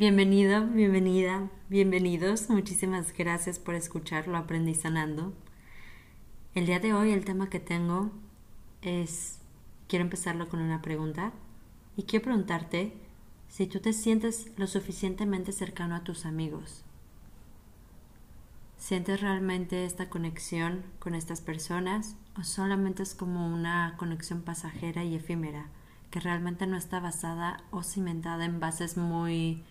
Bienvenido, 0.00 0.66
bienvenida, 0.66 1.50
bienvenidos. 1.68 2.48
Muchísimas 2.48 3.12
gracias 3.12 3.58
por 3.58 3.74
escuchar 3.74 4.28
Lo 4.28 4.38
Aprendí 4.38 4.74
Sanando. 4.74 5.34
El 6.54 6.64
día 6.64 6.80
de 6.80 6.94
hoy 6.94 7.12
el 7.12 7.26
tema 7.26 7.50
que 7.50 7.60
tengo 7.60 8.10
es, 8.80 9.40
quiero 9.88 10.06
empezarlo 10.06 10.48
con 10.48 10.62
una 10.62 10.80
pregunta 10.80 11.34
y 11.98 12.04
quiero 12.04 12.24
preguntarte 12.24 12.94
si 13.50 13.66
tú 13.66 13.80
te 13.80 13.92
sientes 13.92 14.50
lo 14.56 14.66
suficientemente 14.66 15.52
cercano 15.52 15.94
a 15.94 16.02
tus 16.02 16.24
amigos. 16.24 16.82
¿Sientes 18.78 19.20
realmente 19.20 19.84
esta 19.84 20.08
conexión 20.08 20.82
con 20.98 21.14
estas 21.14 21.42
personas 21.42 22.16
o 22.38 22.42
solamente 22.42 23.02
es 23.02 23.14
como 23.14 23.46
una 23.46 23.96
conexión 23.98 24.40
pasajera 24.40 25.04
y 25.04 25.14
efímera 25.14 25.66
que 26.10 26.20
realmente 26.20 26.66
no 26.66 26.78
está 26.78 27.00
basada 27.00 27.62
o 27.70 27.82
cimentada 27.82 28.46
en 28.46 28.60
bases 28.60 28.96
muy 28.96 29.62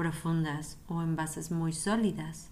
profundas 0.00 0.78
o 0.88 1.02
en 1.02 1.14
bases 1.14 1.50
muy 1.50 1.74
sólidas. 1.74 2.48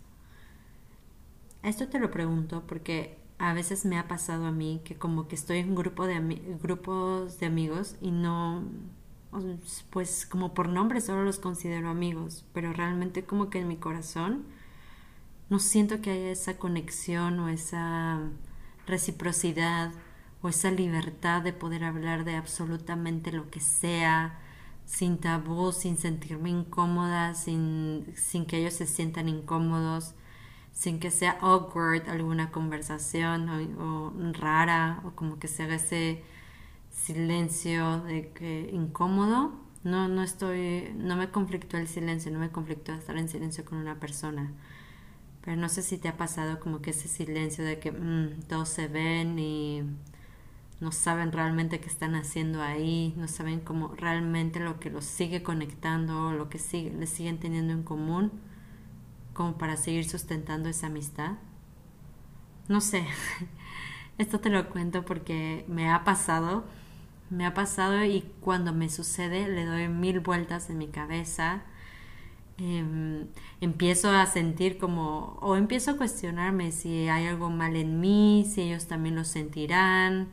Esto 1.62 1.88
te 1.88 1.98
lo 1.98 2.10
pregunto 2.10 2.64
porque 2.66 3.16
a 3.38 3.54
veces 3.54 3.86
me 3.86 3.98
ha 3.98 4.06
pasado 4.06 4.44
a 4.44 4.52
mí 4.52 4.82
que 4.84 4.96
como 4.96 5.28
que 5.28 5.34
estoy 5.34 5.60
en 5.60 5.74
grupo 5.74 6.06
de 6.06 6.20
grupos 6.60 7.40
de 7.40 7.46
amigos 7.46 7.96
y 8.02 8.10
no 8.10 8.64
pues 9.88 10.26
como 10.26 10.52
por 10.52 10.68
nombre 10.68 11.00
solo 11.00 11.24
los 11.24 11.38
considero 11.38 11.88
amigos, 11.88 12.44
pero 12.52 12.74
realmente 12.74 13.24
como 13.24 13.48
que 13.48 13.60
en 13.60 13.68
mi 13.68 13.78
corazón 13.78 14.44
no 15.48 15.58
siento 15.58 16.02
que 16.02 16.10
haya 16.10 16.30
esa 16.30 16.58
conexión 16.58 17.40
o 17.40 17.48
esa 17.48 18.20
reciprocidad 18.86 19.92
o 20.42 20.50
esa 20.50 20.70
libertad 20.70 21.40
de 21.40 21.54
poder 21.54 21.84
hablar 21.84 22.26
de 22.26 22.36
absolutamente 22.36 23.32
lo 23.32 23.48
que 23.48 23.60
sea, 23.60 24.38
sin 24.88 25.18
tabú, 25.18 25.70
sin 25.72 25.98
sentirme 25.98 26.48
incómoda, 26.48 27.34
sin, 27.34 28.06
sin 28.16 28.46
que 28.46 28.58
ellos 28.58 28.72
se 28.72 28.86
sientan 28.86 29.28
incómodos, 29.28 30.14
sin 30.72 30.98
que 30.98 31.10
sea 31.10 31.38
awkward 31.42 32.08
alguna 32.08 32.50
conversación 32.50 33.50
o, 33.78 34.12
rara 34.32 35.02
o 35.04 35.10
como 35.10 35.38
que 35.38 35.46
se 35.46 35.64
haga 35.64 35.74
ese 35.74 36.24
silencio 36.90 38.02
de 38.04 38.30
que 38.32 38.70
incómodo. 38.72 39.52
No, 39.84 40.08
no 40.08 40.22
estoy, 40.22 40.90
no 40.96 41.16
me 41.16 41.30
conflictó 41.30 41.76
el 41.76 41.86
silencio, 41.86 42.32
no 42.32 42.38
me 42.38 42.50
conflictó 42.50 42.92
estar 42.94 43.16
en 43.18 43.28
silencio 43.28 43.64
con 43.66 43.78
una 43.78 44.00
persona. 44.00 44.52
Pero 45.44 45.56
no 45.58 45.68
sé 45.68 45.82
si 45.82 45.98
te 45.98 46.08
ha 46.08 46.16
pasado 46.16 46.60
como 46.60 46.80
que 46.80 46.90
ese 46.90 47.08
silencio 47.08 47.62
de 47.64 47.78
que 47.78 47.92
mm, 47.92 48.42
todos 48.48 48.70
se 48.70 48.88
ven 48.88 49.38
y 49.38 49.82
no 50.80 50.92
saben 50.92 51.32
realmente 51.32 51.80
qué 51.80 51.88
están 51.88 52.14
haciendo 52.14 52.62
ahí, 52.62 53.14
no 53.16 53.26
saben 53.26 53.60
cómo 53.60 53.88
realmente 53.96 54.60
lo 54.60 54.78
que 54.78 54.90
los 54.90 55.04
sigue 55.04 55.42
conectando, 55.42 56.32
lo 56.32 56.48
que 56.48 56.58
sigue, 56.58 56.92
les 56.92 57.10
siguen 57.10 57.38
teniendo 57.38 57.72
en 57.72 57.82
común, 57.82 58.30
como 59.34 59.58
para 59.58 59.76
seguir 59.76 60.08
sustentando 60.08 60.68
esa 60.68 60.86
amistad. 60.86 61.32
No 62.68 62.80
sé, 62.80 63.04
esto 64.18 64.40
te 64.40 64.50
lo 64.50 64.68
cuento 64.70 65.04
porque 65.04 65.64
me 65.68 65.90
ha 65.90 66.04
pasado, 66.04 66.64
me 67.30 67.44
ha 67.44 67.54
pasado 67.54 68.04
y 68.04 68.22
cuando 68.40 68.72
me 68.72 68.88
sucede 68.88 69.48
le 69.48 69.64
doy 69.64 69.88
mil 69.88 70.20
vueltas 70.20 70.70
en 70.70 70.78
mi 70.78 70.88
cabeza. 70.88 71.62
Em, 72.58 73.28
empiezo 73.60 74.10
a 74.10 74.26
sentir 74.26 74.78
como, 74.78 75.38
o 75.40 75.56
empiezo 75.56 75.92
a 75.92 75.96
cuestionarme 75.96 76.72
si 76.72 77.08
hay 77.08 77.26
algo 77.26 77.50
mal 77.50 77.76
en 77.76 78.00
mí, 78.00 78.44
si 78.52 78.62
ellos 78.62 78.88
también 78.88 79.14
lo 79.14 79.24
sentirán, 79.24 80.28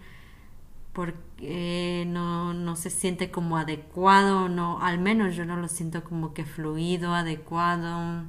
porque 0.96 2.06
no, 2.08 2.54
no 2.54 2.78
se 2.78 2.90
siente 2.90 3.30
como 3.30 3.58
adecuado, 3.58 4.48
no, 4.48 4.82
al 4.82 4.98
menos 4.98 5.36
yo 5.36 5.46
no 5.46 5.58
lo 5.58 5.68
siento 5.68 6.06
como 6.06 6.34
que 6.34 6.46
fluido, 6.46 7.14
adecuado, 7.14 8.24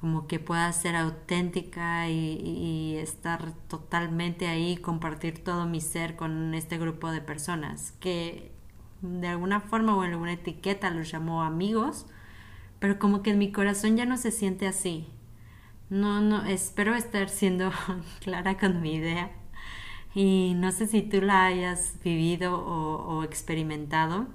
como 0.00 0.28
que 0.28 0.38
pueda 0.38 0.72
ser 0.72 0.94
auténtica 0.94 2.08
y, 2.08 2.96
estar 2.96 3.52
totalmente 3.68 4.46
ahí, 4.46 4.76
compartir 4.76 5.42
todo 5.42 5.66
mi 5.66 5.80
ser 5.80 6.16
con 6.16 6.54
este 6.54 6.78
grupo 6.78 7.10
de 7.10 7.20
personas 7.22 7.92
que 8.00 8.52
de 9.02 9.28
alguna 9.28 9.60
forma 9.60 9.96
o 9.96 10.04
en 10.04 10.12
alguna 10.12 10.34
etiqueta 10.34 10.90
los 10.90 11.10
llamó 11.10 11.42
amigos, 11.42 12.06
pero 12.78 12.98
como 13.00 13.22
que 13.22 13.30
en 13.30 13.38
mi 13.38 13.52
corazón 13.52 13.96
ya 13.96 14.06
no 14.06 14.16
se 14.16 14.30
siente 14.30 14.68
así. 14.68 15.08
No, 15.90 16.20
no, 16.20 16.44
espero 16.46 16.94
estar 16.94 17.28
siendo 17.28 17.72
clara 18.20 18.58
con 18.58 18.80
mi 18.80 18.94
idea 18.94 19.39
y 20.14 20.54
no 20.56 20.72
sé 20.72 20.86
si 20.86 21.02
tú 21.02 21.20
la 21.20 21.46
hayas 21.46 21.96
vivido 22.02 22.58
o, 22.58 23.22
experimentado. 23.24 24.26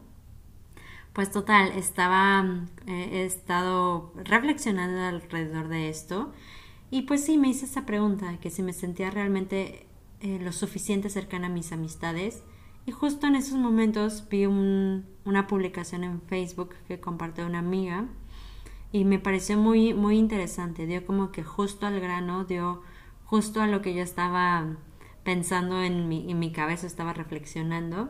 Pues 1.13 1.31
total, 1.31 1.71
estaba, 1.73 2.45
eh, 2.87 3.09
he 3.13 3.25
estado 3.25 4.11
reflexionando 4.15 4.99
alrededor 5.01 5.69
de 5.69 5.89
esto 5.89 6.33
y 6.91 7.03
pues 7.03 7.25
sí, 7.25 7.37
me 7.37 7.49
hice 7.49 7.65
esa 7.65 7.85
pregunta, 7.85 8.37
que 8.39 8.49
si 8.49 8.63
me 8.63 8.73
sentía 8.73 9.11
realmente 9.11 9.85
eh, 10.21 10.39
lo 10.41 10.51
suficiente 10.51 11.09
cercana 11.09 11.47
a 11.47 11.49
mis 11.49 11.71
amistades. 11.71 12.43
Y 12.85 12.91
justo 12.91 13.27
en 13.27 13.35
esos 13.35 13.57
momentos 13.57 14.27
vi 14.29 14.45
una 14.45 15.47
publicación 15.47 16.03
en 16.03 16.21
Facebook 16.21 16.75
que 16.87 16.99
compartió 16.99 17.45
una 17.45 17.59
amiga 17.59 18.05
y 18.91 19.05
me 19.05 19.19
pareció 19.19 19.57
muy, 19.57 19.93
muy 19.93 20.17
interesante. 20.17 20.85
Dio 20.85 21.05
como 21.05 21.31
que 21.31 21.43
justo 21.43 21.87
al 21.87 21.99
grano, 21.99 22.45
dio 22.45 22.81
justo 23.25 23.61
a 23.61 23.67
lo 23.67 23.81
que 23.81 23.93
yo 23.95 24.03
estaba 24.03 24.77
pensando 25.25 25.81
en 25.81 26.07
mi, 26.07 26.31
en 26.31 26.39
mi 26.39 26.53
cabeza, 26.53 26.87
estaba 26.87 27.11
reflexionando 27.11 28.09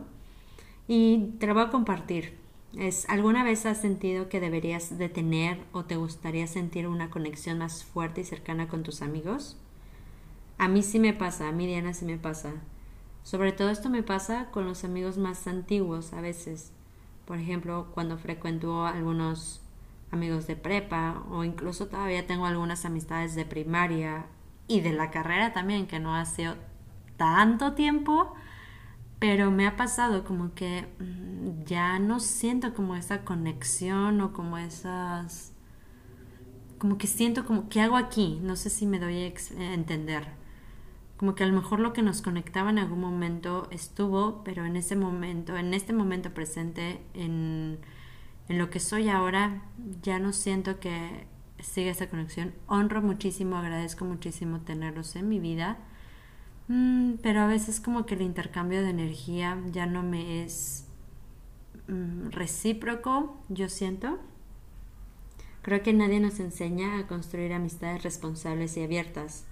y 0.86 1.34
te 1.40 1.48
lo 1.48 1.54
voy 1.54 1.64
a 1.64 1.70
compartir. 1.70 2.38
Es, 2.76 3.08
¿Alguna 3.08 3.42
vez 3.42 3.64
has 3.64 3.80
sentido 3.80 4.28
que 4.28 4.38
deberías 4.38 4.98
de 4.98 5.08
tener 5.08 5.58
o 5.72 5.84
te 5.84 5.96
gustaría 5.96 6.46
sentir 6.46 6.86
una 6.86 7.10
conexión 7.10 7.58
más 7.58 7.84
fuerte 7.84 8.20
y 8.20 8.24
cercana 8.24 8.68
con 8.68 8.82
tus 8.82 9.00
amigos? 9.00 9.56
A 10.58 10.68
mí 10.68 10.82
sí 10.82 10.98
me 10.98 11.14
pasa, 11.14 11.48
a 11.48 11.52
mí 11.52 11.66
Diana 11.66 11.94
sí 11.94 12.04
me 12.04 12.18
pasa. 12.18 12.52
Sobre 13.22 13.52
todo 13.52 13.70
esto 13.70 13.88
me 13.88 14.02
pasa 14.02 14.50
con 14.50 14.66
los 14.66 14.84
amigos 14.84 15.16
más 15.16 15.46
antiguos 15.46 16.12
a 16.12 16.20
veces. 16.20 16.70
Por 17.24 17.38
ejemplo, 17.38 17.88
cuando 17.94 18.18
frecuento 18.18 18.86
algunos 18.86 19.62
amigos 20.10 20.46
de 20.46 20.56
prepa 20.56 21.24
o 21.30 21.44
incluso 21.44 21.88
todavía 21.88 22.26
tengo 22.26 22.46
algunas 22.46 22.84
amistades 22.84 23.34
de 23.34 23.46
primaria 23.46 24.26
y 24.68 24.80
de 24.80 24.92
la 24.92 25.10
carrera 25.10 25.52
también 25.52 25.86
que 25.86 25.98
no 25.98 26.14
ha 26.14 26.24
sido 26.26 26.56
tanto 27.16 27.72
tiempo, 27.74 28.34
pero 29.18 29.50
me 29.50 29.66
ha 29.66 29.76
pasado 29.76 30.24
como 30.24 30.54
que 30.54 30.86
mm, 31.00 31.64
ya 31.64 31.98
no 31.98 32.20
siento 32.20 32.74
como 32.74 32.96
esa 32.96 33.24
conexión 33.24 34.20
o 34.20 34.32
como 34.32 34.58
esas 34.58 35.52
como 36.78 36.98
que 36.98 37.06
siento 37.06 37.46
como 37.46 37.68
¿qué 37.68 37.80
hago 37.80 37.96
aquí? 37.96 38.38
No 38.42 38.56
sé 38.56 38.70
si 38.70 38.86
me 38.86 38.98
doy 38.98 39.16
a 39.16 39.74
entender. 39.74 40.26
Como 41.16 41.34
que 41.34 41.44
a 41.44 41.46
lo 41.46 41.54
mejor 41.54 41.80
lo 41.80 41.94
que 41.94 42.02
nos 42.02 42.20
conectaba 42.20 42.68
en 42.70 42.78
algún 42.78 43.00
momento 43.00 43.68
estuvo, 43.70 44.44
pero 44.44 44.66
en 44.66 44.76
ese 44.76 44.96
momento, 44.96 45.56
en 45.56 45.72
este 45.72 45.94
momento 45.94 46.34
presente, 46.34 47.00
en, 47.14 47.78
en 48.48 48.58
lo 48.58 48.68
que 48.68 48.80
soy 48.80 49.08
ahora, 49.08 49.62
ya 50.02 50.18
no 50.18 50.34
siento 50.34 50.78
que 50.78 51.26
siga 51.58 51.90
esa 51.90 52.10
conexión. 52.10 52.52
Honro 52.66 53.00
muchísimo, 53.00 53.56
agradezco 53.56 54.04
muchísimo 54.04 54.60
tenerlos 54.60 55.16
en 55.16 55.30
mi 55.30 55.40
vida 55.40 55.78
Mm, 56.68 57.14
pero 57.22 57.40
a 57.42 57.46
veces 57.46 57.80
como 57.80 58.06
que 58.06 58.14
el 58.14 58.22
intercambio 58.22 58.82
de 58.82 58.90
energía 58.90 59.60
ya 59.70 59.86
no 59.86 60.02
me 60.02 60.44
es 60.44 60.84
mm, 61.88 62.30
recíproco, 62.30 63.36
yo 63.48 63.68
siento. 63.68 64.18
Creo 65.62 65.82
que 65.82 65.92
nadie 65.92 66.20
nos 66.20 66.40
enseña 66.40 66.98
a 66.98 67.06
construir 67.06 67.52
amistades 67.52 68.02
responsables 68.02 68.76
y 68.76 68.82
abiertas. 68.84 69.44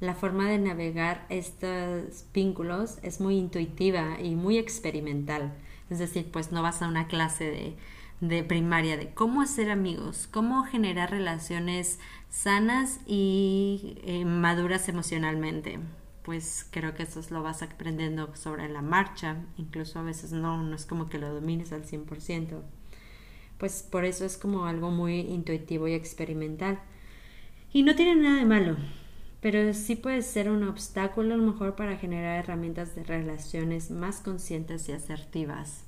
La 0.00 0.14
forma 0.14 0.48
de 0.48 0.58
navegar 0.58 1.26
estos 1.28 2.24
vínculos 2.32 2.98
es 3.02 3.20
muy 3.20 3.36
intuitiva 3.36 4.20
y 4.20 4.34
muy 4.34 4.58
experimental. 4.58 5.52
Es 5.90 5.98
decir, 5.98 6.30
pues 6.32 6.52
no 6.52 6.62
vas 6.62 6.82
a 6.82 6.88
una 6.88 7.08
clase 7.08 7.44
de, 7.44 7.76
de 8.20 8.44
primaria 8.44 8.96
de 8.96 9.12
cómo 9.12 9.42
hacer 9.42 9.70
amigos, 9.70 10.28
cómo 10.30 10.64
generar 10.64 11.10
relaciones 11.10 11.98
sanas 12.30 13.00
y 13.06 13.98
eh, 14.04 14.24
maduras 14.24 14.88
emocionalmente 14.88 15.80
pues 16.30 16.64
creo 16.70 16.94
que 16.94 17.02
eso 17.02 17.20
lo 17.30 17.42
vas 17.42 17.60
aprendiendo 17.60 18.36
sobre 18.36 18.68
la 18.68 18.82
marcha, 18.82 19.38
incluso 19.56 19.98
a 19.98 20.02
veces 20.02 20.30
no, 20.30 20.62
no 20.62 20.76
es 20.76 20.86
como 20.86 21.08
que 21.08 21.18
lo 21.18 21.34
domines 21.34 21.72
al 21.72 21.84
100%. 21.84 22.60
Pues 23.58 23.82
por 23.82 24.04
eso 24.04 24.24
es 24.24 24.36
como 24.36 24.66
algo 24.66 24.92
muy 24.92 25.22
intuitivo 25.22 25.88
y 25.88 25.94
experimental. 25.94 26.78
Y 27.72 27.82
no 27.82 27.96
tiene 27.96 28.14
nada 28.14 28.38
de 28.38 28.44
malo, 28.44 28.76
pero 29.40 29.74
sí 29.74 29.96
puede 29.96 30.22
ser 30.22 30.48
un 30.48 30.62
obstáculo 30.62 31.34
a 31.34 31.36
lo 31.36 31.50
mejor 31.50 31.74
para 31.74 31.96
generar 31.96 32.38
herramientas 32.38 32.94
de 32.94 33.02
relaciones 33.02 33.90
más 33.90 34.20
conscientes 34.20 34.88
y 34.88 34.92
asertivas. 34.92 35.82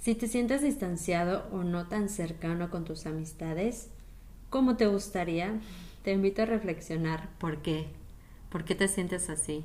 Si 0.00 0.14
te 0.14 0.28
sientes 0.28 0.62
distanciado 0.62 1.46
o 1.52 1.62
no 1.62 1.88
tan 1.88 2.08
cercano 2.08 2.70
con 2.70 2.86
tus 2.86 3.04
amistades, 3.04 3.90
como 4.48 4.78
te 4.78 4.86
gustaría, 4.86 5.60
te 6.04 6.12
invito 6.12 6.40
a 6.40 6.46
reflexionar 6.46 7.28
por 7.38 7.60
qué 7.60 8.02
¿Por 8.54 8.64
qué 8.64 8.76
te 8.76 8.86
sientes 8.86 9.30
así? 9.30 9.64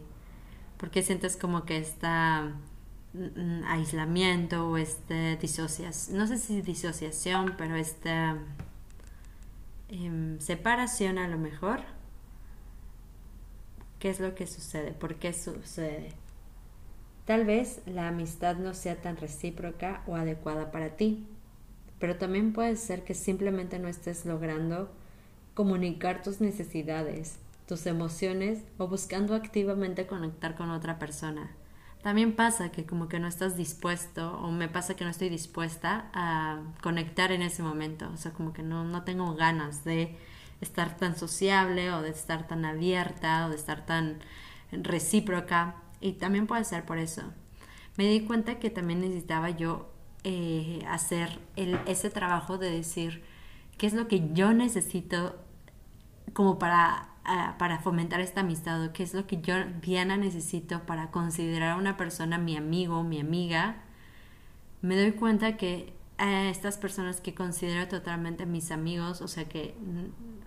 ¿Por 0.78 0.90
qué 0.90 1.04
sientes 1.04 1.38
como 1.38 1.64
que 1.64 1.78
esta 1.78 2.56
mm, 3.14 3.64
aislamiento 3.68 4.68
o 4.68 4.78
este 4.78 5.38
disociación, 5.38 6.18
no 6.18 6.26
sé 6.26 6.40
si 6.40 6.64
disociación, 6.64 7.54
pero 7.56 7.76
este 7.76 8.10
em, 9.90 10.40
separación 10.40 11.20
a 11.20 11.28
lo 11.28 11.38
mejor. 11.38 11.82
¿Qué 14.00 14.10
es 14.10 14.20
lo 14.20 14.34
que 14.34 14.48
sucede? 14.48 14.92
¿Por 14.94 15.18
qué 15.18 15.34
sucede? 15.34 16.10
Tal 17.26 17.46
vez 17.46 17.82
la 17.86 18.08
amistad 18.08 18.56
no 18.56 18.74
sea 18.74 19.00
tan 19.00 19.18
recíproca 19.18 20.02
o 20.08 20.16
adecuada 20.16 20.72
para 20.72 20.96
ti, 20.96 21.28
pero 22.00 22.16
también 22.16 22.54
puede 22.54 22.76
ser 22.76 23.04
que 23.04 23.14
simplemente 23.14 23.78
no 23.78 23.88
estés 23.88 24.26
logrando 24.26 24.90
comunicar 25.54 26.24
tus 26.24 26.42
necesidades, 26.42 27.38
tus 27.70 27.86
emociones 27.86 28.66
o 28.80 28.88
buscando 28.88 29.36
activamente 29.36 30.08
conectar 30.08 30.56
con 30.56 30.72
otra 30.72 30.98
persona. 30.98 31.52
También 32.02 32.36
pasa 32.36 32.72
que 32.72 32.88
como 32.88 33.08
que 33.08 33.20
no 33.20 33.28
estás 33.28 33.56
dispuesto 33.56 34.40
o 34.40 34.50
me 34.50 34.68
pasa 34.68 34.96
que 34.96 35.04
no 35.04 35.12
estoy 35.12 35.30
dispuesta 35.30 36.10
a 36.12 36.64
conectar 36.82 37.32
en 37.32 37.44
ese 37.44 37.62
momento, 37.62 38.10
o 38.12 38.18
sea, 38.18 38.34
como 38.34 38.54
que 38.54 38.64
no, 38.64 38.86
no 38.86 39.04
tengo 39.04 39.36
ganas 39.36 39.84
de 39.84 40.18
estar 40.62 40.98
tan 40.98 41.16
sociable 41.16 41.92
o 41.94 42.02
de 42.02 42.10
estar 42.10 42.48
tan 42.48 42.66
abierta 42.66 43.46
o 43.46 43.50
de 43.50 43.56
estar 43.56 43.86
tan 43.86 44.18
recíproca 44.72 45.76
y 46.02 46.14
también 46.14 46.48
puede 46.48 46.64
ser 46.64 46.88
por 46.88 46.98
eso. 46.98 47.22
Me 47.98 48.08
di 48.08 48.22
cuenta 48.22 48.58
que 48.58 48.72
también 48.72 49.02
necesitaba 49.02 49.52
yo 49.52 49.94
eh, 50.24 50.84
hacer 50.88 51.38
ese 51.86 52.10
trabajo 52.10 52.58
de 52.58 52.72
decir 52.72 53.24
qué 53.78 53.86
es 53.86 53.94
lo 53.94 54.08
que 54.08 54.34
yo 54.34 54.54
necesito 54.54 55.36
como 56.34 56.58
para, 56.58 57.10
ah, 57.30 57.56
para 57.58 57.80
fomentar 57.80 58.20
esta 58.20 58.42
amistad 58.42 58.84
o 58.84 58.92
qué 58.92 59.04
es 59.04 59.14
lo 59.14 59.28
que 59.28 59.42
yo, 59.42 59.56
Diana, 59.82 60.18
necesito 60.18 60.82
para 60.86 61.12
considerar 61.12 61.72
a 61.72 61.76
una 61.78 61.96
persona 61.96 62.38
mi 62.38 62.58
amigo, 62.58 63.04
mi 63.04 63.20
amiga. 63.20 63.78
Me 64.82 64.98
doy 64.98 65.12
cuenta 65.14 65.56
que 65.58 65.94
a 66.18 66.50
estas 66.50 66.78
personas 66.78 67.22
que 67.22 67.34
considero 67.34 67.88
totalmente 67.88 68.46
mis 68.46 68.72
amigos, 68.72 69.22
o 69.22 69.28
sea 69.28 69.46
que 69.48 69.74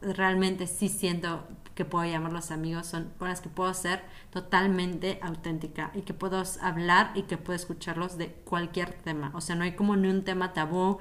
realmente 0.03 0.67
sí 0.67 0.89
siento 0.89 1.47
que 1.75 1.87
puedo 1.87 2.05
llamarlos 2.05 2.51
amigos, 2.51 2.87
son 2.87 3.11
con 3.19 3.29
las 3.29 3.41
que 3.41 3.49
puedo 3.49 3.73
ser 3.73 4.03
totalmente 4.31 5.19
auténtica 5.23 5.91
y 5.95 6.03
que 6.03 6.13
puedo 6.13 6.43
hablar 6.61 7.13
y 7.15 7.23
que 7.23 7.39
puedo 7.39 7.57
escucharlos 7.57 8.19
de 8.19 8.29
cualquier 8.45 8.93
tema. 8.93 9.31
O 9.35 9.41
sea, 9.41 9.57
no 9.57 9.65
hay 9.65 9.73
como 9.73 9.97
ni 9.97 10.09
un 10.09 10.25
tema 10.25 10.53
tabú 10.53 10.99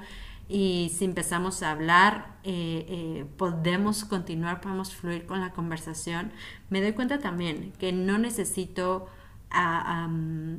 y 0.52 0.90
si 0.90 1.06
empezamos 1.06 1.62
a 1.62 1.70
hablar, 1.70 2.36
eh, 2.44 2.84
eh, 2.86 3.26
podemos 3.38 4.04
continuar, 4.04 4.60
podemos 4.60 4.94
fluir 4.94 5.24
con 5.24 5.40
la 5.40 5.52
conversación. 5.52 6.30
Me 6.68 6.82
doy 6.82 6.92
cuenta 6.92 7.20
también 7.20 7.72
que 7.78 7.92
no 7.92 8.18
necesito 8.18 9.08
a, 9.50 10.10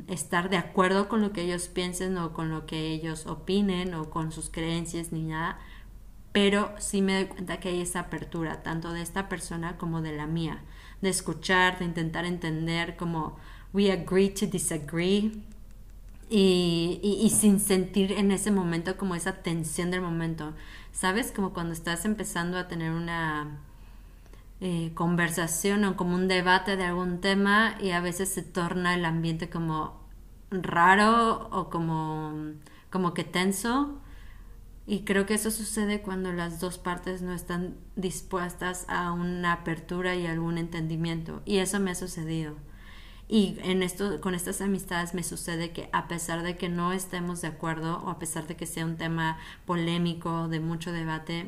estar 0.08 0.50
de 0.50 0.58
acuerdo 0.58 1.08
con 1.08 1.22
lo 1.22 1.32
que 1.32 1.44
ellos 1.44 1.68
piensen 1.68 2.18
o 2.18 2.34
con 2.34 2.50
lo 2.50 2.66
que 2.66 2.92
ellos 2.92 3.28
opinen 3.28 3.94
o 3.94 4.10
con 4.10 4.32
sus 4.32 4.50
creencias 4.50 5.12
ni 5.12 5.22
nada, 5.22 5.60
pero 6.32 6.74
sí 6.80 7.04
me 7.04 7.14
doy 7.14 7.26
cuenta 7.26 7.60
que 7.60 7.70
hay 7.70 7.82
esa 7.82 8.02
apertura, 8.02 8.64
tanto 8.64 8.94
de 8.94 9.04
esta 9.04 9.30
persona 9.30 9.78
como 9.78 10.02
de 10.02 10.18
la 10.18 10.26
mía, 10.26 10.64
de 11.02 11.10
escuchar, 11.10 11.78
de 11.78 11.86
intentar 11.86 12.26
entender 12.26 12.96
como 12.98 13.38
we 13.74 13.92
agree 13.92 14.30
to 14.30 14.48
disagree 14.48 15.44
y, 16.36 17.30
sin 17.30 17.60
sentir 17.60 18.12
en 18.14 18.32
ese 18.32 18.50
momento 18.50 18.98
como 18.98 19.14
esa 19.14 19.44
tensión 19.44 19.92
del 19.92 20.02
momento, 20.02 20.54
¿sabes? 20.92 21.32
Como 21.32 21.54
cuando 21.54 21.74
estás 21.74 22.06
empezando 22.06 22.58
a 22.58 22.68
tener 22.68 22.92
una 22.92 23.60
eh, 24.60 24.92
conversación 24.96 25.84
o 25.84 25.96
como 25.96 26.16
un 26.16 26.28
debate 26.28 26.76
de 26.76 26.86
algún 26.86 27.22
tema 27.22 27.76
y 27.80 27.92
a 27.92 28.02
veces 28.02 28.30
se 28.30 28.42
torna 28.42 28.96
el 28.96 29.06
ambiente 29.06 29.50
como 29.50 30.02
raro 30.50 31.50
o 31.52 31.70
como, 31.70 32.34
como 32.90 33.14
que 33.14 33.24
tenso. 33.24 34.00
Y 34.88 35.02
creo 35.02 35.28
que 35.28 35.36
eso 35.36 35.52
sucede 35.52 36.02
cuando 36.02 36.34
las 36.34 36.60
dos 36.60 36.80
partes 36.80 37.22
no 37.22 37.34
están 37.34 37.76
dispuestas 37.96 38.86
a 38.90 39.12
una 39.12 39.54
apertura 39.54 40.16
y 40.16 40.26
algún 40.26 40.58
entendimiento. 40.58 41.44
Y 41.46 41.58
eso 41.60 41.80
me 41.80 41.92
ha 41.92 41.96
sucedido. 41.96 42.56
Y 43.34 43.58
en 43.64 43.82
esto, 43.82 44.22
con 44.22 44.36
estas 44.36 44.62
amistades 44.62 45.16
me 45.16 45.24
sucede 45.24 45.72
que 45.72 45.90
a 45.92 46.08
pesar 46.08 46.44
de 46.44 46.56
que 46.56 46.70
no 46.70 46.94
estemos 46.94 47.42
de 47.42 47.48
acuerdo 47.48 47.98
o 48.06 48.12
a 48.12 48.20
pesar 48.20 48.46
de 48.46 48.56
que 48.56 48.68
sea 48.68 48.86
un 48.86 48.96
tema 48.96 49.40
polémico, 49.66 50.48
de 50.50 50.60
mucho 50.60 50.92
debate, 50.92 51.48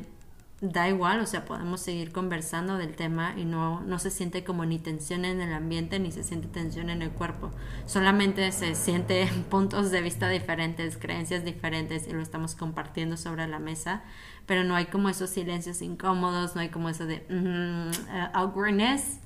da 0.60 0.88
igual, 0.88 1.20
o 1.20 1.26
sea, 1.26 1.44
podemos 1.44 1.80
seguir 1.80 2.10
conversando 2.10 2.76
del 2.76 2.96
tema 2.96 3.34
y 3.36 3.44
no, 3.44 3.82
no 3.82 4.00
se 4.00 4.10
siente 4.10 4.42
como 4.42 4.64
ni 4.64 4.80
tensión 4.80 5.24
en 5.24 5.40
el 5.40 5.52
ambiente 5.52 6.00
ni 6.00 6.10
se 6.10 6.24
siente 6.24 6.48
tensión 6.48 6.90
en 6.90 7.02
el 7.02 7.10
cuerpo. 7.10 7.52
Solamente 7.86 8.50
se 8.50 8.74
siente 8.74 9.28
puntos 9.48 9.92
de 9.92 10.02
vista 10.02 10.28
diferentes, 10.28 10.98
creencias 10.98 11.44
diferentes 11.44 12.08
y 12.08 12.12
lo 12.14 12.20
estamos 12.20 12.56
compartiendo 12.56 13.16
sobre 13.16 13.46
la 13.46 13.60
mesa, 13.60 14.02
pero 14.44 14.64
no 14.64 14.74
hay 14.74 14.86
como 14.86 15.08
esos 15.08 15.30
silencios 15.30 15.80
incómodos, 15.82 16.56
no 16.56 16.62
hay 16.62 16.68
como 16.70 16.88
eso 16.88 17.06
de 17.06 17.24
mm, 17.30 18.34
awkwardness. 18.34 19.20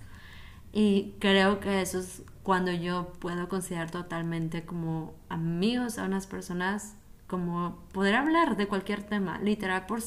Y 0.73 1.17
creo 1.19 1.59
que 1.59 1.81
eso 1.81 1.99
es 1.99 2.23
cuando 2.51 2.73
yo 2.73 3.13
puedo 3.21 3.49
considerar 3.49 3.93
totalmente 3.93 4.65
como 4.65 5.15
amigos 5.29 5.99
a 5.99 6.05
unas 6.05 6.27
personas, 6.27 6.97
como 7.29 7.79
poder 7.93 8.17
hablar 8.17 8.57
de 8.57 8.67
cualquier 8.67 9.05
tema, 9.05 9.39
literal, 9.39 9.87
por 9.87 10.01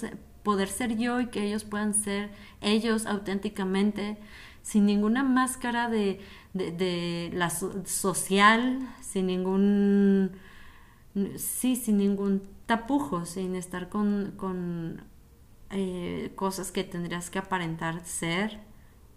poder 0.44 0.68
ser 0.68 0.98
yo 0.98 1.22
y 1.22 1.28
que 1.28 1.42
ellos 1.45 1.63
puedan 1.63 1.94
ser 1.94 2.31
ellos 2.60 3.06
auténticamente, 3.06 4.18
sin 4.62 4.86
ninguna 4.86 5.24
máscara 5.24 5.88
de, 5.88 6.19
de, 6.54 7.31
la 7.34 7.50
social, 7.50 8.89
sin 9.00 9.28
ningún, 9.28 10.31
sí, 11.38 11.78
sin 11.78 11.98
ningún 11.98 12.42
tapujo, 12.66 13.24
sin 13.25 13.56
estar 13.56 13.88
con, 13.88 14.34
con 14.36 15.01
eh, 15.69 16.34
cosas 16.36 16.74
que 16.74 16.84
tendrías 16.84 17.30
que 17.30 17.39
aparentar 17.39 18.04
ser 18.04 18.60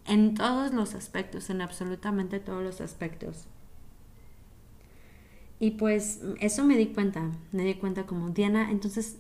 en 0.07 0.35
todos 0.35 0.73
los 0.73 0.95
aspectos, 0.95 1.51
en 1.51 1.61
absolutamente 1.61 2.41
todos 2.41 2.63
los 2.63 2.81
aspectos. 2.81 3.47
Y 5.59 5.73
pues 5.73 6.21
eso 6.41 6.65
me 6.65 6.77
di 6.77 6.89
cuenta, 6.89 7.31
me 7.53 7.65
di 7.65 7.75
cuenta 7.75 8.05
como 8.07 8.31
Diana, 8.31 8.71
entonces 8.71 9.19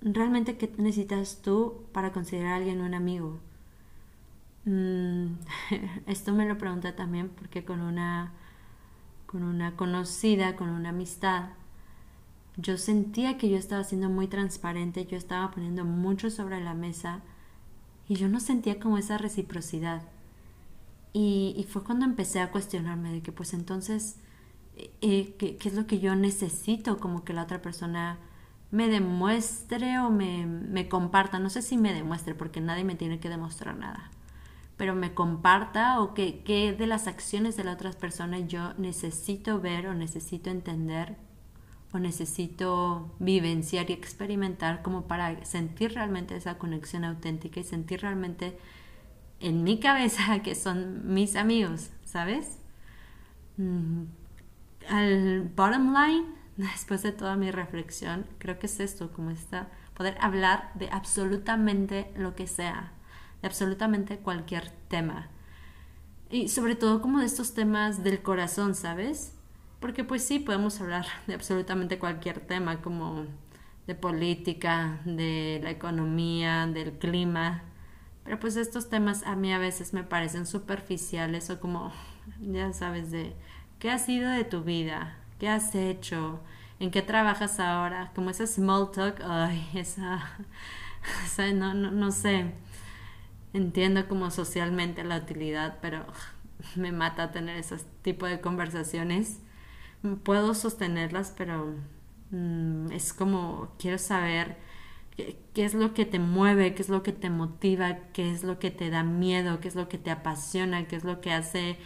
realmente 0.00 0.56
qué 0.56 0.72
necesitas 0.76 1.40
tú 1.42 1.84
para 1.92 2.12
considerar 2.12 2.52
a 2.52 2.56
alguien 2.56 2.80
un 2.80 2.94
amigo. 2.94 3.38
Mm, 4.64 5.34
esto 6.06 6.32
me 6.32 6.46
lo 6.46 6.58
pregunté 6.58 6.92
también 6.92 7.28
porque 7.30 7.64
con 7.64 7.80
una, 7.80 8.32
con 9.26 9.44
una 9.44 9.76
conocida, 9.76 10.56
con 10.56 10.68
una 10.70 10.90
amistad, 10.90 11.50
yo 12.56 12.76
sentía 12.76 13.38
que 13.38 13.48
yo 13.48 13.56
estaba 13.56 13.84
siendo 13.84 14.08
muy 14.08 14.26
transparente, 14.26 15.06
yo 15.06 15.16
estaba 15.16 15.52
poniendo 15.52 15.84
mucho 15.84 16.28
sobre 16.28 16.60
la 16.60 16.74
mesa 16.74 17.20
y 18.08 18.16
yo 18.16 18.28
no 18.28 18.40
sentía 18.40 18.80
como 18.80 18.98
esa 18.98 19.16
reciprocidad. 19.16 20.02
Y, 21.18 21.52
y 21.56 21.64
fue 21.64 21.82
cuando 21.82 22.04
empecé 22.04 22.38
a 22.38 22.52
cuestionarme 22.52 23.10
de 23.10 23.22
que 23.22 23.32
pues 23.32 23.52
entonces, 23.52 24.20
eh, 24.76 25.34
¿qué, 25.36 25.56
¿qué, 25.56 25.68
es 25.68 25.74
lo 25.74 25.84
que 25.88 25.98
yo 25.98 26.14
necesito 26.14 26.98
como 26.98 27.24
que 27.24 27.32
la 27.32 27.42
otra 27.42 27.60
persona 27.60 28.20
me 28.70 28.86
demuestre 28.86 29.98
o 29.98 30.10
me, 30.10 30.46
me 30.46 30.88
comparta, 30.88 31.40
no 31.40 31.50
sé 31.50 31.60
si 31.60 31.76
me 31.76 31.92
demuestre 31.92 32.36
porque 32.36 32.60
nadie 32.60 32.84
me 32.84 32.94
tiene 32.94 33.18
que 33.18 33.28
demostrar 33.28 33.76
nada, 33.76 34.12
pero 34.76 34.94
me 34.94 35.12
comparta 35.12 36.00
o 36.02 36.14
que, 36.14 36.44
que 36.44 36.72
de 36.72 36.86
las 36.86 37.08
acciones 37.08 37.56
de 37.56 37.64
la 37.64 37.72
otra 37.72 37.90
persona 37.90 38.38
yo 38.38 38.74
necesito 38.74 39.60
ver 39.60 39.88
o 39.88 39.94
necesito 39.94 40.50
entender 40.50 41.16
o 41.92 41.98
necesito 41.98 43.10
vivenciar 43.18 43.90
y 43.90 43.92
experimentar 43.92 44.82
como 44.82 45.08
para 45.08 45.44
sentir 45.44 45.94
realmente 45.94 46.36
esa 46.36 46.58
conexión 46.58 47.04
auténtica 47.04 47.58
y 47.58 47.64
sentir 47.64 48.02
realmente 48.02 48.56
en 49.40 49.64
mi 49.64 49.80
cabeza 49.80 50.40
que 50.42 50.54
son 50.54 51.12
mis 51.12 51.36
amigos, 51.36 51.90
¿sabes? 52.04 52.58
Mm, 53.56 54.04
al 54.88 55.42
bottom 55.54 55.94
line 55.94 56.26
después 56.56 57.02
de 57.02 57.12
toda 57.12 57.36
mi 57.36 57.50
reflexión, 57.50 58.26
creo 58.38 58.58
que 58.58 58.66
es 58.66 58.80
esto, 58.80 59.12
como 59.12 59.30
está, 59.30 59.68
poder 59.94 60.16
hablar 60.20 60.72
de 60.74 60.88
absolutamente 60.90 62.12
lo 62.16 62.34
que 62.34 62.46
sea, 62.46 62.92
de 63.42 63.48
absolutamente 63.48 64.18
cualquier 64.18 64.70
tema. 64.88 65.28
Y 66.30 66.48
sobre 66.48 66.76
todo 66.76 67.00
como 67.00 67.20
de 67.20 67.26
estos 67.26 67.54
temas 67.54 68.04
del 68.04 68.22
corazón, 68.22 68.74
¿sabes? 68.74 69.34
Porque 69.80 70.04
pues 70.04 70.24
sí, 70.24 70.38
podemos 70.38 70.80
hablar 70.80 71.06
de 71.26 71.34
absolutamente 71.34 71.98
cualquier 71.98 72.40
tema, 72.40 72.80
como 72.82 73.26
de 73.86 73.94
política, 73.94 75.00
de 75.04 75.60
la 75.62 75.70
economía, 75.70 76.66
del 76.66 76.92
clima. 76.98 77.62
Pero 78.28 78.40
pues 78.40 78.56
estos 78.56 78.90
temas 78.90 79.22
a 79.22 79.36
mí 79.36 79.54
a 79.54 79.58
veces 79.58 79.94
me 79.94 80.04
parecen 80.04 80.44
superficiales 80.44 81.48
o 81.48 81.60
como, 81.60 81.94
ya 82.42 82.74
sabes, 82.74 83.10
de 83.10 83.32
qué 83.78 83.90
ha 83.90 83.98
sido 83.98 84.28
de 84.28 84.44
tu 84.44 84.62
vida, 84.62 85.16
¿Qué 85.38 85.48
has 85.48 85.74
hecho? 85.74 86.38
¿En 86.78 86.90
qué 86.90 87.00
trabajas 87.00 87.58
ahora? 87.58 88.12
Como 88.14 88.28
ese 88.28 88.46
small 88.46 88.90
talk, 88.90 89.22
ay, 89.24 89.66
esa, 89.74 90.28
no, 91.54 91.72
no, 91.72 91.90
no 91.90 92.10
sé. 92.12 92.52
Entiendo 93.54 94.06
como 94.08 94.30
socialmente 94.30 95.04
la 95.04 95.16
utilidad, 95.16 95.78
pero 95.80 96.04
me 96.76 96.92
mata 96.92 97.32
tener 97.32 97.56
ese 97.56 97.78
tipo 98.02 98.26
de 98.26 98.42
conversaciones. 98.42 99.38
puedo 100.22 100.52
sostenerlas, 100.52 101.32
pero 101.34 101.76
mm, 102.30 102.92
es 102.92 103.14
como 103.14 103.72
quiero 103.78 103.96
saber 103.96 104.67
qué, 105.54 105.64
es 105.64 105.74
lo 105.74 105.94
que 105.94 106.04
te 106.06 106.18
mueve, 106.18 106.74
qué 106.74 106.82
es 106.82 106.88
lo 106.88 107.02
que 107.02 107.12
te 107.12 107.30
motiva, 107.30 107.98
qué 108.12 108.30
es 108.30 108.44
lo 108.44 108.58
que 108.58 108.70
te 108.70 108.90
da 108.90 109.02
miedo, 109.02 109.60
qué 109.60 109.68
es 109.68 109.74
lo 109.74 109.88
que 109.88 109.98
te 109.98 110.10
apasiona, 110.10 110.86
qué 110.86 110.96
es 110.96 111.04
lo 111.04 111.20
que 111.20 111.32
hace 111.32 111.78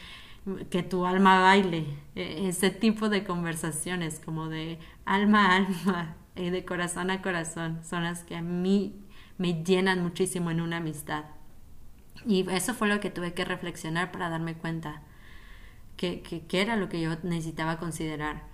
que 0.70 0.82
tu 0.82 1.06
alma 1.06 1.40
baile. 1.40 1.86
E, 2.14 2.48
ese 2.48 2.70
tipo 2.70 3.08
de 3.08 3.24
conversaciones, 3.24 4.20
como 4.24 4.48
de 4.48 4.78
alma 5.04 5.46
a 5.46 5.56
alma 5.56 6.16
y 6.36 6.50
de 6.50 6.64
corazón 6.64 7.10
a 7.10 7.22
corazón, 7.22 7.80
son 7.84 8.04
las 8.04 8.24
que 8.24 8.36
a 8.36 8.42
mí 8.42 8.94
me 9.38 9.64
llenan 9.64 10.02
muchísimo 10.02 10.50
en 10.50 10.60
una 10.60 10.78
amistad. 10.78 11.24
Y 12.26 12.48
eso 12.50 12.74
fue 12.74 12.88
lo 12.88 13.00
que 13.00 13.10
tuve 13.10 13.34
que 13.34 13.44
reflexionar 13.44 14.12
para 14.12 14.28
darme 14.28 14.54
cuenta 14.54 15.02
que, 15.96 16.22
que, 16.22 16.60
era 16.60 16.76
lo 16.76 16.88
que 16.88 17.00
yo 17.00 17.10
necesitaba 17.22 17.78
considerar. 17.78 18.44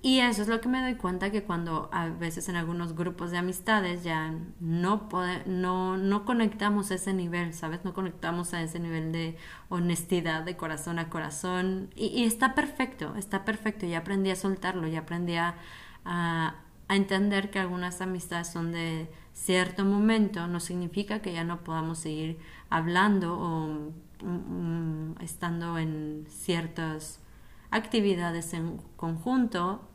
Y 0.00 0.20
eso 0.20 0.42
es 0.42 0.48
lo 0.48 0.60
que 0.60 0.68
me 0.68 0.80
doy 0.80 0.94
cuenta 0.94 1.30
que 1.30 1.42
cuando 1.42 1.88
a 1.92 2.08
veces 2.08 2.48
en 2.48 2.56
algunos 2.56 2.94
grupos 2.94 3.30
de 3.32 3.38
amistades 3.38 4.04
ya 4.04 4.32
no, 4.60 5.08
no, 5.46 5.96
no 5.96 6.24
conectamos 6.24 6.90
a 6.90 6.94
ese 6.94 7.12
nivel, 7.12 7.52
¿sabes? 7.52 7.84
No 7.84 7.94
conectamos 7.94 8.54
a 8.54 8.62
ese 8.62 8.78
nivel 8.78 9.10
de 9.12 9.36
honestidad, 9.68 10.44
de 10.44 10.56
corazón 10.56 10.98
a 10.98 11.10
corazón. 11.10 11.90
Y, 11.96 12.24
está 12.24 12.54
perfecto, 12.54 13.14
está 13.16 13.44
perfecto. 13.44 13.86
Ya 13.86 13.98
aprendí 13.98 14.30
a 14.30 14.36
soltarlo, 14.36 14.86
ya 14.86 15.00
aprendí 15.00 15.34
a, 15.36 15.56
a 16.04 16.54
entender 16.88 17.50
que 17.50 17.58
algunas 17.58 18.00
amistades 18.00 18.48
son 18.48 18.72
de 18.72 19.10
cierto 19.32 19.84
momento, 19.84 20.46
no 20.48 20.60
significa 20.60 21.20
que 21.22 21.32
ya 21.32 21.44
no 21.44 21.64
podamos 21.64 21.98
seguir 21.98 22.38
hablando 22.70 23.38
o 23.38 23.92
Mm, 24.22 25.12
estando 25.20 25.78
en 25.78 26.26
ciertas 26.28 27.20
actividades 27.70 28.54
en 28.54 28.78
conjunto, 28.96 29.88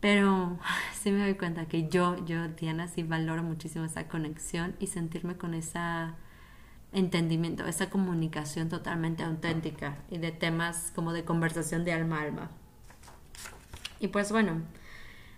pero 0.00 0.58
sí 1.00 1.10
me 1.10 1.20
doy 1.20 1.34
cuenta 1.34 1.66
que 1.66 1.88
yo, 1.88 2.24
yo, 2.24 2.48
Diana, 2.48 2.88
sí 2.88 3.02
valoro 3.02 3.42
muchísimo 3.42 3.84
esa 3.84 4.08
conexión 4.08 4.74
y 4.78 4.88
sentirme 4.88 5.36
con 5.36 5.54
ese 5.54 5.78
entendimiento, 6.92 7.66
esa 7.66 7.90
comunicación 7.90 8.68
totalmente 8.68 9.22
auténtica 9.22 9.98
y 10.10 10.18
de 10.18 10.32
temas 10.32 10.92
como 10.94 11.12
de 11.12 11.24
conversación 11.24 11.84
de 11.84 11.92
alma 11.92 12.18
a 12.18 12.22
alma. 12.22 12.50
Y 13.98 14.08
pues 14.08 14.32
bueno, 14.32 14.62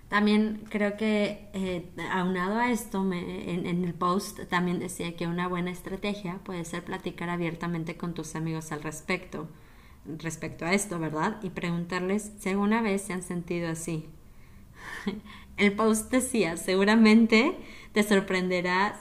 también 0.08 0.64
creo 0.68 0.96
que 0.96 1.48
eh, 1.52 1.90
aunado 2.12 2.58
a 2.58 2.70
esto, 2.70 3.02
me, 3.02 3.52
en, 3.52 3.66
el 3.66 3.94
post 3.94 4.40
también 4.48 4.78
decía 4.78 5.16
que 5.16 5.26
una 5.26 5.48
buena 5.48 5.70
estrategia 5.70 6.38
puede 6.44 6.64
ser 6.64 6.84
platicar 6.84 7.30
abiertamente 7.30 7.96
con 7.96 8.14
tus 8.14 8.34
amigos 8.34 8.72
al 8.72 8.82
respecto, 8.82 9.48
respecto 10.06 10.64
a 10.64 10.72
esto, 10.74 10.98
¿verdad? 10.98 11.38
Y 11.42 11.50
preguntarles 11.50 12.32
si 12.38 12.50
alguna 12.50 12.82
vez 12.82 13.02
se 13.02 13.12
han 13.12 13.22
sentido 13.22 13.68
así. 13.68 14.06
el 15.56 15.72
post 15.72 16.10
decía, 16.10 16.56
seguramente 16.56 17.56
te 17.92 18.02
sorprenderás 18.02 18.98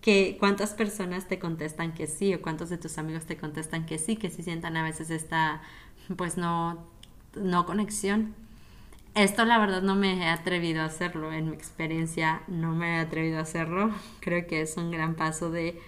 que 0.00 0.36
cuántas 0.38 0.74
personas 0.74 1.26
te 1.26 1.38
contestan 1.38 1.92
que 1.92 2.06
sí 2.06 2.34
o 2.34 2.42
cuántos 2.42 2.68
de 2.68 2.78
tus 2.78 2.98
amigos 2.98 3.24
te 3.24 3.36
contestan 3.36 3.86
que 3.86 3.98
sí, 3.98 4.16
que 4.16 4.30
sí 4.30 4.42
sientan 4.42 4.76
a 4.76 4.82
veces 4.82 5.10
esta, 5.10 5.62
pues 6.16 6.36
no, 6.36 6.86
no 7.34 7.66
conexión 7.66 8.34
esto 9.16 9.46
la 9.46 9.58
verdad 9.58 9.80
no 9.80 9.94
me 9.94 10.18
he 10.18 10.28
atrevido 10.28 10.82
a 10.82 10.84
hacerlo, 10.84 11.32
en 11.32 11.48
mi 11.48 11.56
experiencia 11.56 12.42
no 12.48 12.74
me 12.74 12.96
he 12.96 13.00
atrevido 13.00 13.38
a 13.38 13.42
hacerlo. 13.42 13.90
Creo 14.20 14.46
que 14.46 14.60
es 14.60 14.76
un 14.76 14.90
gran 14.90 15.14
paso 15.14 15.50
de 15.50 15.80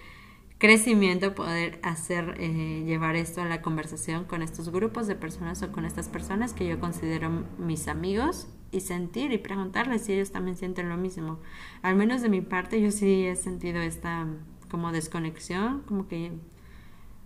crecimiento 0.59 1.35
poder 1.35 1.79
hacer, 1.83 2.35
eh, 2.39 2.83
llevar 2.85 3.17
esto 3.17 3.43
a 3.43 3.45
la 3.45 3.63
conversación 3.63 4.25
con 4.25 4.43
estos 4.43 4.71
grupos 4.71 5.07
de 5.07 5.15
personas 5.15 5.63
o 5.63 5.73
con 5.73 5.85
estas 5.85 6.09
personas 6.09 6.53
que 6.53 6.67
yo 6.67 6.81
considero 6.81 7.31
mis 7.59 7.87
amigos 7.89 8.49
y 8.73 8.81
sentir 8.81 9.33
y 9.33 9.39
preguntarles 9.39 10.03
si 10.03 10.15
ellos 10.15 10.33
también 10.33 10.57
sienten 10.57 10.89
lo 10.89 10.97
mismo. 10.97 11.39
Al 11.83 11.95
menos 11.95 12.23
de 12.23 12.29
mi 12.29 12.41
parte 12.41 12.83
yo 12.83 12.91
sí 12.91 13.25
he 13.27 13.37
sentido 13.37 13.81
esta 13.81 14.27
como 14.69 14.93
desconexión, 14.93 15.83
como 15.83 16.09
que 16.09 16.33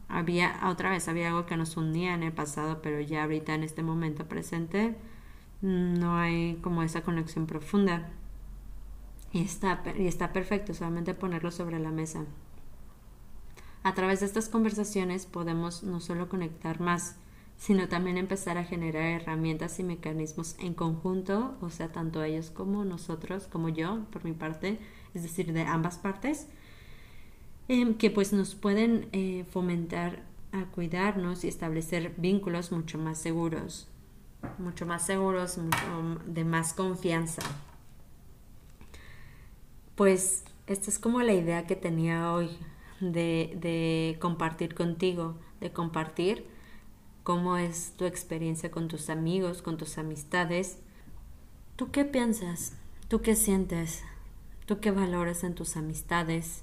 había 0.09 0.61
otra 0.67 0.91
vez 0.91 1.09
había 1.09 1.29
algo 1.29 1.47
que 1.47 1.57
nos 1.57 1.77
unía 1.77 2.15
en 2.15 2.23
el 2.23 2.33
pasado, 2.33 2.83
pero 2.83 3.01
ya 3.01 3.23
ahorita 3.23 3.55
en 3.55 3.63
este 3.63 3.83
momento 3.83 4.27
presente 4.27 4.95
no 5.63 6.17
hay 6.17 6.59
como 6.63 6.83
esa 6.83 7.03
conexión 7.03 7.47
profunda. 7.47 8.11
Y 9.33 9.41
está, 9.43 9.83
y 9.97 10.07
está 10.07 10.33
perfecto, 10.33 10.75
solamente 10.75 11.15
ponerlo 11.15 11.51
sobre 11.51 11.79
la 11.79 11.91
mesa. 11.91 12.27
A 13.83 13.95
través 13.95 14.21
de 14.21 14.27
estas 14.27 14.49
conversaciones 14.49 15.27
podemos 15.27 15.83
no 15.83 16.01
solo 16.01 16.29
conectar 16.29 16.81
más, 16.81 17.17
sino 17.57 17.89
también 17.89 18.17
empezar 18.17 18.59
a 18.59 18.65
generar 18.65 19.03
herramientas 19.03 19.79
y 19.79 19.85
mecanismos 19.85 20.57
en 20.59 20.75
conjunto, 20.75 21.57
o 21.61 21.71
sea, 21.71 21.91
tanto 21.93 22.23
ellos 22.23 22.51
como 22.51 22.85
nosotros, 22.85 23.47
como 23.47 23.69
yo, 23.69 24.05
por 24.11 24.25
mi 24.25 24.33
parte, 24.33 24.79
es 25.15 25.23
decir, 25.23 25.53
de 25.53 25.63
ambas 25.63 25.99
partes, 25.99 26.47
em, 27.69 27.95
que 27.95 28.11
pues 28.11 28.33
nos 28.33 28.55
pueden 28.55 29.09
eh, 29.13 29.45
fomentar 29.51 30.25
a 30.53 30.65
cuidarnos 30.67 31.45
y 31.45 31.49
establecer 31.49 32.15
vínculos 32.17 32.73
mucho 32.73 32.99
más 32.99 33.19
seguros 33.19 33.89
mucho 34.59 34.87
más 34.87 35.07
seguros, 35.07 35.59
mucho 35.59 36.21
de 36.27 36.45
más 36.45 36.73
confianza. 36.75 37.43
Pues 39.95 40.45
esta 40.67 40.91
es 40.91 40.99
como 40.99 41.23
la 41.23 41.33
idea 41.33 41.67
que 41.67 41.77
tenía 41.77 42.33
hoy 42.33 42.51
de, 43.11 44.17
compartir 44.21 44.75
contigo, 44.75 45.37
de 45.61 45.73
compartir 45.73 46.47
cómo 47.23 47.57
es 47.57 47.95
tu 47.97 48.05
experiencia 48.05 48.71
con 48.71 48.89
tus 48.89 49.11
amigos, 49.11 49.63
con 49.63 49.77
tus 49.77 49.99
amistades. 49.99 50.79
¿Tú 51.77 51.91
qué 51.91 52.05
piensas? 52.05 52.75
¿Tú 53.09 53.21
qué 53.21 53.35
sientes? 53.35 54.03
¿Tú 54.67 54.81
qué 54.81 54.91
valoras 54.91 55.45
en 55.45 55.55
tus 55.55 55.77
amistades? 55.77 56.63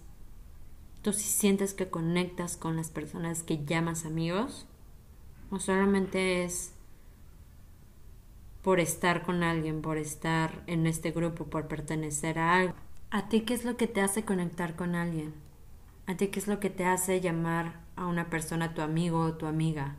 ¿Tú 1.01 1.13
si 1.13 1.27
sientes 1.27 1.73
que 1.73 1.89
conectas 1.89 2.57
con 2.57 2.75
las 2.75 2.89
personas 2.89 3.43
que 3.43 3.63
llamas 3.65 4.05
amigos? 4.05 4.65
¿O 5.49 5.59
solamente 5.59 6.43
es 6.43 6.73
por 8.61 8.79
estar 8.79 9.23
con 9.23 9.43
alguien, 9.43 9.81
por 9.81 9.97
estar 9.97 10.63
en 10.67 10.85
este 10.85 11.11
grupo, 11.11 11.45
por 11.45 11.67
pertenecer 11.67 12.39
a 12.39 12.55
algo. 12.55 12.75
¿A 13.11 13.29
ti 13.29 13.41
qué 13.41 13.53
es 13.53 13.65
lo 13.65 13.77
que 13.77 13.87
te 13.87 14.01
hace 14.01 14.23
conectar 14.25 14.75
con 14.75 14.95
alguien? 14.95 15.33
¿A 16.09 16.17
ti 16.17 16.29
qué 16.29 16.39
es 16.39 16.47
lo 16.47 16.59
que 16.59 16.71
te 16.71 16.85
hace 16.85 17.21
llamar 17.21 17.81
a 17.95 18.07
una 18.07 18.31
persona 18.31 18.73
tu 18.73 18.81
amigo 18.81 19.19
o 19.19 19.33
tu 19.35 19.45
amiga? 19.45 19.95